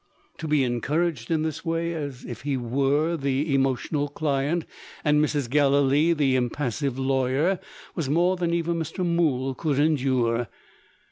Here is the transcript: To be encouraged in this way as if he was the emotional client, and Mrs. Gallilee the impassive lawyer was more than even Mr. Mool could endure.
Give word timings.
To 0.39 0.47
be 0.47 0.63
encouraged 0.63 1.29
in 1.29 1.43
this 1.43 1.63
way 1.63 1.93
as 1.93 2.25
if 2.25 2.41
he 2.41 2.57
was 2.57 3.19
the 3.19 3.53
emotional 3.53 4.07
client, 4.07 4.65
and 5.03 5.23
Mrs. 5.23 5.47
Gallilee 5.47 6.11
the 6.13 6.35
impassive 6.35 6.97
lawyer 6.97 7.59
was 7.93 8.09
more 8.09 8.35
than 8.35 8.51
even 8.51 8.77
Mr. 8.79 9.05
Mool 9.05 9.53
could 9.53 9.77
endure. 9.77 10.47